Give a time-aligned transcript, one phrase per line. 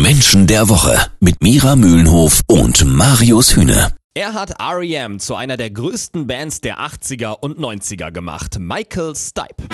[0.00, 3.92] Menschen der Woche mit Mira Mühlenhof und Marius Hühne.
[4.14, 8.58] Er hat REM zu einer der größten Bands der 80er und 90er gemacht.
[8.58, 9.68] Michael Stipe.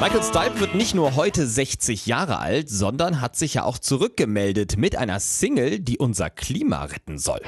[0.00, 4.76] Michael Stipe wird nicht nur heute 60 Jahre alt, sondern hat sich ja auch zurückgemeldet
[4.76, 7.40] mit einer Single, die unser Klima retten soll.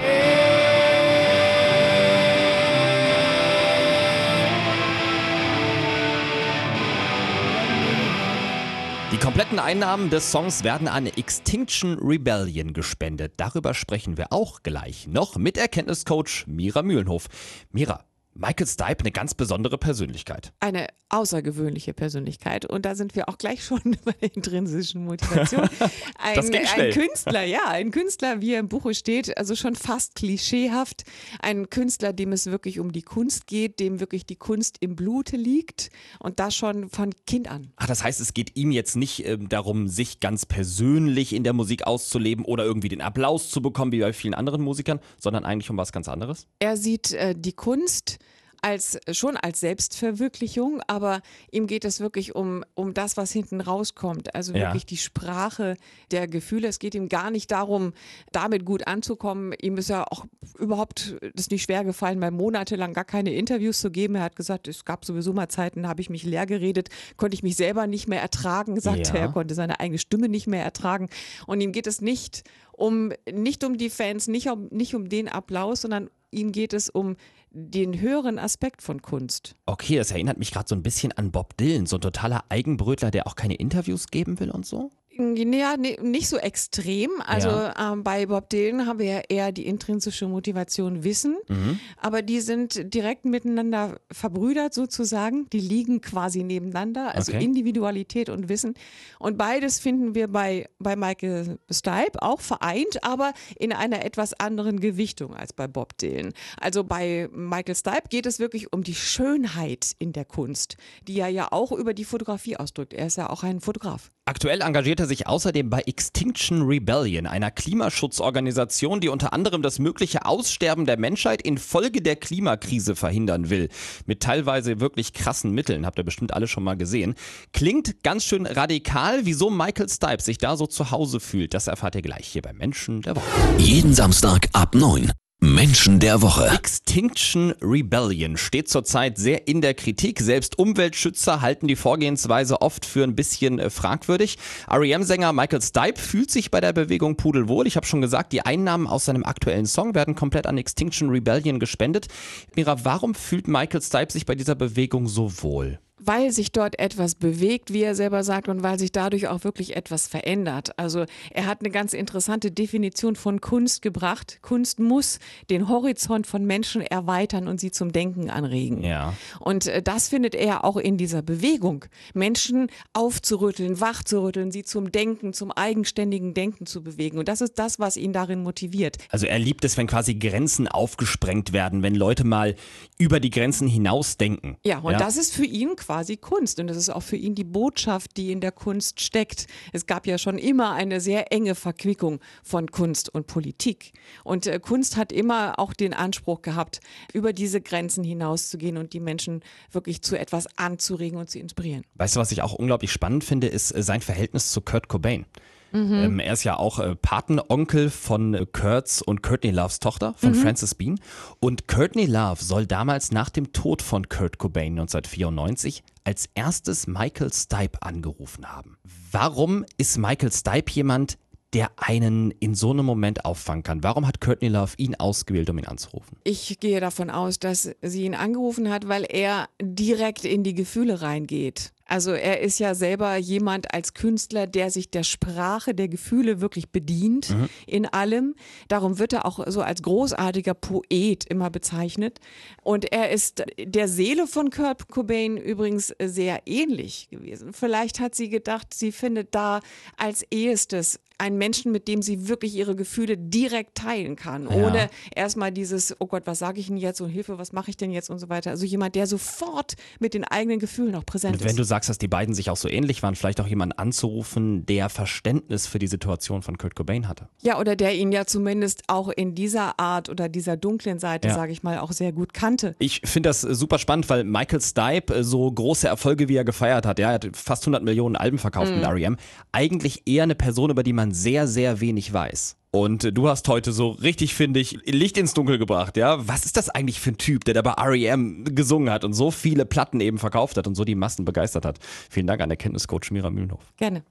[9.11, 13.33] Die kompletten Einnahmen des Songs werden an Extinction Rebellion gespendet.
[13.38, 17.28] Darüber sprechen wir auch gleich noch mit Erkenntniscoach Mira Mühlenhof.
[17.73, 18.05] Mira,
[18.38, 20.52] Michael Stipe eine ganz besondere Persönlichkeit.
[20.60, 22.64] Eine außergewöhnliche Persönlichkeit.
[22.64, 25.69] Und da sind wir auch gleich schon bei der intrinsischen Motivation.
[26.19, 31.05] Ein, ein Künstler, ja, ein Künstler, wie er im Buche steht, also schon fast klischeehaft.
[31.41, 35.36] Ein Künstler, dem es wirklich um die Kunst geht, dem wirklich die Kunst im Blute
[35.36, 35.91] liegt.
[36.19, 37.73] Und das schon von Kind an.
[37.77, 41.52] Ach, das heißt, es geht ihm jetzt nicht ähm, darum, sich ganz persönlich in der
[41.52, 45.70] Musik auszuleben oder irgendwie den Applaus zu bekommen, wie bei vielen anderen Musikern, sondern eigentlich
[45.70, 46.47] um was ganz anderes?
[46.59, 48.19] Er sieht äh, die Kunst
[48.62, 51.20] als schon als Selbstverwirklichung, aber
[51.51, 54.34] ihm geht es wirklich um, um das, was hinten rauskommt.
[54.34, 54.67] Also Ja.
[54.69, 55.77] wirklich die Sprache
[56.11, 56.69] der Gefühle.
[56.69, 57.92] Es geht ihm gar nicht darum,
[58.33, 59.53] damit gut anzukommen.
[59.61, 60.25] Ihm ist ja auch
[60.59, 64.17] überhaupt das nicht schwer gefallen, mal monatelang gar keine Interviews zu geben.
[64.17, 67.34] Er hat gesagt, es gab sowieso mal Zeiten, da habe ich mich leer geredet, konnte
[67.34, 69.20] ich mich selber nicht mehr ertragen, sagte Ja.
[69.20, 71.09] er, konnte seine eigene Stimme nicht mehr ertragen.
[71.47, 75.28] Und ihm geht es nicht um, nicht um die Fans, nicht um, nicht um den
[75.28, 77.17] Applaus, sondern ihm geht es um
[77.50, 79.56] den höheren Aspekt von Kunst.
[79.66, 83.10] Okay, das erinnert mich gerade so ein bisschen an Bob Dylan, so ein totaler Eigenbrötler,
[83.10, 84.91] der auch keine Interviews geben will und so.
[85.39, 87.11] Ja, ne, nicht so extrem.
[87.25, 87.92] Also Ja.
[87.92, 91.78] ähm, bei Bob Dylan haben wir ja eher die intrinsische Motivation Wissen, Mhm.
[91.97, 95.48] aber die sind direkt miteinander verbrüdert sozusagen.
[95.50, 97.44] Die liegen quasi nebeneinander, also Okay.
[97.44, 98.75] Individualität und Wissen.
[99.19, 104.81] Und beides finden wir bei, bei Michael Stipe auch vereint, aber in einer etwas anderen
[104.81, 106.33] Gewichtung als bei Bob Dylan.
[106.61, 110.76] Also bei Michael Stipe geht es wirklich um die Schönheit in der Kunst,
[111.06, 112.93] die er ja auch über die Fotografie ausdrückt.
[112.94, 114.10] Er ist ja auch ein Fotograf.
[114.25, 120.25] Aktuell engagiert er sich außerdem bei Extinction Rebellion, einer Klimaschutzorganisation, die unter anderem das mögliche
[120.25, 123.69] Aussterben der Menschheit infolge der Klimakrise verhindern will.
[124.06, 127.15] Mit teilweise wirklich krassen Mitteln, habt ihr bestimmt alle schon mal gesehen.
[127.53, 131.55] Klingt ganz schön radikal, wieso Michael Stipe sich da so zu Hause fühlt.
[131.55, 133.27] Das erfahrt ihr gleich hier beim Menschen der Woche.
[133.59, 135.12] Jeden Samstag ab 9.
[135.58, 136.46] Menschen der Woche.
[136.50, 140.20] Extinction Rebellion steht zurzeit sehr in der Kritik.
[140.20, 144.38] Selbst Umweltschützer halten die Vorgehensweise oft für ein bisschen äh, fragwürdig.
[144.69, 147.66] REM-Sänger Michael Stipe fühlt sich bei der Bewegung pudelwohl.
[147.66, 151.58] Ich habe schon gesagt, die Einnahmen aus seinem aktuellen Song werden komplett an Extinction Rebellion
[151.58, 152.06] gespendet.
[152.54, 155.80] Mira, warum fühlt Michael Stipe sich bei dieser Bewegung so wohl?
[155.98, 159.76] Weil sich dort etwas bewegt, wie er selber sagt, und weil sich dadurch auch wirklich
[159.76, 160.78] etwas verändert.
[160.78, 164.38] Also er hat eine ganz interessante Definition von Kunst gebracht.
[164.42, 165.19] Kunst muss
[165.50, 168.82] den Horizont von Menschen erweitern und sie zum Denken anregen.
[168.82, 169.14] Ja.
[169.41, 171.84] Und äh, das findet er auch in dieser Bewegung.
[172.14, 177.19] Menschen aufzurütteln, wachzurütteln, sie zum Denken, zum eigenständigen Denken zu bewegen.
[177.19, 178.97] Und das ist das, was ihn darin motiviert.
[179.10, 182.54] Also er liebt es, wenn quasi Grenzen aufgesprengt werden, wenn Leute mal
[182.98, 184.56] über die Grenzen hinausdenken.
[184.64, 185.88] Ja, und das ist für ihn quasi
[186.21, 186.60] Kunst.
[186.60, 189.47] Und das ist auch für ihn die Botschaft, die in der Kunst steckt.
[189.72, 193.93] Es gab ja schon immer eine sehr enge Verquickung von Kunst und Politik.
[194.25, 196.81] Und äh, Kunst hat immer auch den Anspruch gehabt,
[197.12, 201.84] über diese Grenzen hinauszugehen und die Menschen wirklich zu etwas anzuregen und zu inspirieren.
[201.94, 205.26] Weißt du, was ich auch unglaublich spannend finde, ist äh, sein Verhältnis zu Kurt Cobain.
[205.73, 210.34] Ähm, er ist ja auch äh, Patenonkel von äh, Kurt's und Courtney Loves Tochter, von
[210.34, 211.01] Frances Bean.
[211.41, 217.33] Und Courtney Love soll damals nach dem Tod von Kurt Cobain 1994 als erstes Michael
[217.33, 218.79] Stipe angerufen haben.
[219.12, 221.19] Warum ist Michael Stipe jemand,
[221.55, 223.83] der einen in so einem Moment auffangen kann?
[223.83, 226.19] Warum hat Courtney Love ihn ausgewählt, um ihn anzurufen?
[226.25, 231.00] Ich gehe davon aus, dass sie ihn angerufen hat, weil er direkt in die Gefühle
[231.00, 231.73] reingeht.
[231.88, 236.69] Also er ist ja selber jemand als Künstler, der sich der Sprache der Gefühle wirklich
[236.70, 237.35] bedient
[237.67, 238.35] in allem.
[238.69, 242.19] Darum wird er auch so als großartiger Poet immer bezeichnet.
[242.62, 247.52] Und er ist der Seele von Kurt Cobain übrigens sehr ähnlich gewesen.
[247.52, 249.61] Vielleicht hat sie gedacht, sie findet da
[249.96, 254.50] als ehestes einen Menschen, mit dem sie wirklich ihre Gefühle direkt teilen kann, Ja.
[254.50, 257.76] ohne erstmal dieses, oh Gott, was sage ich denn jetzt und Hilfe, was mache ich
[257.76, 258.50] denn jetzt und so weiter.
[258.50, 261.56] Also jemand, der sofort mit den eigenen Gefühlen auch präsent ist.
[261.78, 264.88] Du sagst, dass die beiden sich auch so ähnlich waren, vielleicht auch jemanden anzurufen, der
[264.88, 267.28] Verständnis für die Situation von Kurt Cobain hatte.
[267.42, 271.34] Ja, oder der ihn ja zumindest auch in dieser Art oder dieser dunklen Seite, Ja.
[271.34, 272.75] sage ich mal, auch sehr gut kannte.
[272.78, 276.44] Ich finde das äh, super spannend, weil Michael Stipe äh, so große Erfolge, wie er
[276.44, 279.16] gefeiert hat, ja, er hat fast 100 Millionen Alben verkauft mit R.E.M.,
[279.52, 282.56] eigentlich eher eine Person, über die man sehr, sehr wenig weiß.
[282.70, 286.29] Und du hast heute so richtig, finde ich, Licht ins Dunkel gebracht, ja.
[286.29, 288.44] Was ist das eigentlich für ein Typ, der da bei R.E.M.
[288.55, 291.79] gesungen hat und so viele Platten eben verkauft hat und so die Massen begeistert hat?
[292.11, 293.73] Vielen Dank an der Kenntniscoach Mira Mühlenhof.
[293.76, 294.03] Gerne.